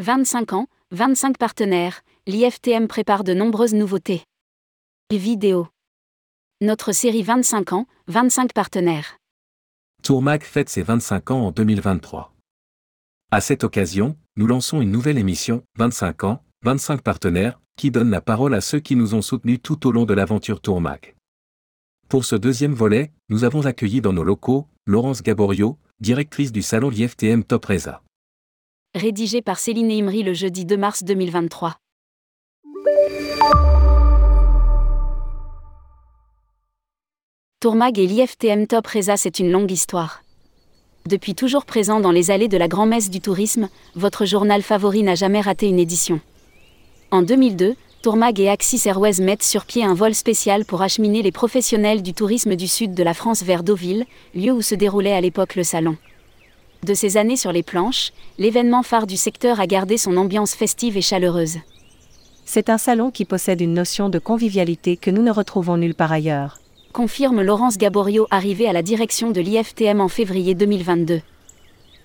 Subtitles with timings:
[0.00, 4.22] 25 ans, 25 partenaires, l'IFTM prépare de nombreuses nouveautés.
[5.12, 5.68] Vidéo.
[6.62, 9.18] Notre série 25 ans, 25 partenaires.
[10.02, 12.32] Tourmag fête ses 25 ans en 2023.
[13.30, 18.22] À cette occasion, nous lançons une nouvelle émission, 25 ans, 25 partenaires, qui donne la
[18.22, 21.14] parole à ceux qui nous ont soutenus tout au long de l'aventure Tourmag.
[22.08, 26.88] Pour ce deuxième volet, nous avons accueilli dans nos locaux, Laurence Gaborio, directrice du salon
[26.88, 28.02] l'IFTM Top Reza.
[28.96, 31.76] Rédigé par Céline Imri le jeudi 2 mars 2023.
[37.60, 40.24] Tourmag et l'IFTM Top Reza, c'est une longue histoire.
[41.06, 45.14] Depuis toujours présent dans les allées de la grand-messe du tourisme, votre journal favori n'a
[45.14, 46.20] jamais raté une édition.
[47.12, 51.30] En 2002, Tourmag et Axis Airways mettent sur pied un vol spécial pour acheminer les
[51.30, 54.04] professionnels du tourisme du sud de la France vers Deauville,
[54.34, 55.96] lieu où se déroulait à l'époque le salon.
[56.82, 60.96] De ces années sur les planches, l'événement phare du secteur a gardé son ambiance festive
[60.96, 61.58] et chaleureuse.
[62.44, 66.12] C'est un salon qui possède une notion de convivialité que nous ne retrouvons nulle part
[66.12, 66.60] ailleurs
[66.92, 71.20] confirme Laurence Gaborio arrivée à la direction de l'IFTM en février 2022.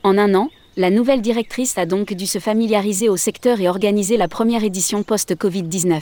[0.03, 4.17] En un an, la nouvelle directrice a donc dû se familiariser au secteur et organiser
[4.17, 6.01] la première édition post-Covid-19.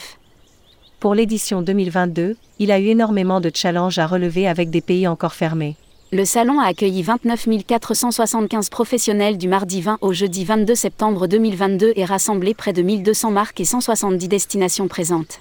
[1.00, 5.33] Pour l'édition 2022, il a eu énormément de challenges à relever avec des pays encore
[5.33, 5.76] fermés.
[6.14, 11.94] Le salon a accueilli 29 475 professionnels du mardi 20 au jeudi 22 septembre 2022
[11.95, 15.39] et rassemblé près de 1200 marques et 170 destinations présentes.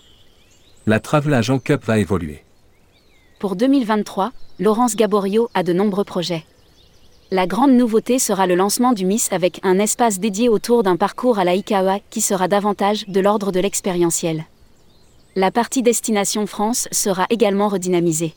[0.86, 2.42] La Travel Agent Cup va évoluer.
[3.38, 6.46] Pour 2023, Laurence Gaborio a de nombreux projets.
[7.30, 11.38] La grande nouveauté sera le lancement du Miss avec un espace dédié autour d'un parcours
[11.38, 14.46] à la IKEA qui sera davantage de l'ordre de l'expérientiel.
[15.36, 18.32] La partie Destination France sera également redynamisée.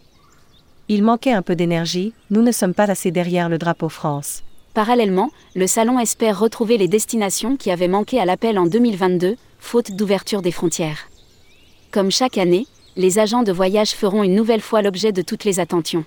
[0.87, 4.43] Il manquait un peu d'énergie, nous ne sommes pas assez derrière le drapeau France.
[4.75, 9.93] Parallèlement, le salon espère retrouver les destinations qui avaient manqué à l'appel en 2022, faute
[9.93, 11.09] d'ouverture des frontières.
[11.89, 12.67] Comme chaque année,
[12.97, 16.05] les agents de voyage feront une nouvelle fois l'objet de toutes les attentions.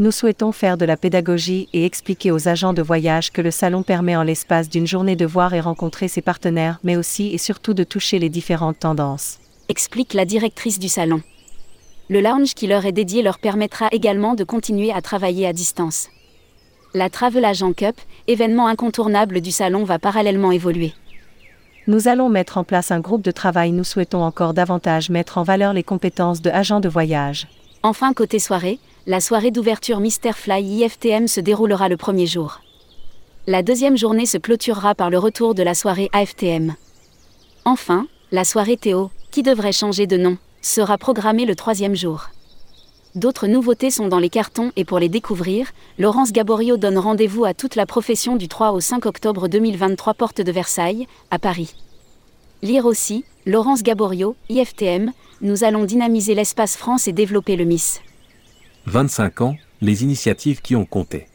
[0.00, 3.84] Nous souhaitons faire de la pédagogie et expliquer aux agents de voyage que le salon
[3.84, 7.72] permet en l'espace d'une journée de voir et rencontrer ses partenaires, mais aussi et surtout
[7.72, 9.38] de toucher les différentes tendances.
[9.68, 11.22] Explique la directrice du salon.
[12.08, 16.08] Le lounge qui leur est dédié leur permettra également de continuer à travailler à distance.
[16.94, 17.96] La Travel Agent Cup,
[18.28, 20.94] événement incontournable du salon, va parallèlement évoluer.
[21.88, 23.72] Nous allons mettre en place un groupe de travail.
[23.72, 27.48] Nous souhaitons encore davantage mettre en valeur les compétences de agents de voyage.
[27.82, 30.00] Enfin, côté soirée, la soirée d'ouverture
[30.32, 32.60] Fly IFTM se déroulera le premier jour.
[33.48, 36.74] La deuxième journée se clôturera par le retour de la soirée AFTM.
[37.64, 42.28] Enfin, la soirée Théo, qui devrait changer de nom, sera programmée le troisième jour.
[43.14, 45.68] D'autres nouveautés sont dans les cartons et pour les découvrir,
[45.98, 50.40] Laurence Gaborio donne rendez-vous à toute la profession du 3 au 5 octobre 2023 porte
[50.42, 51.74] de Versailles, à Paris.
[52.62, 58.00] Lire aussi, Laurence Gaborio, IFTM, nous allons dynamiser l'espace France et développer le Miss.
[58.86, 61.26] 25 ans, les initiatives qui ont compté.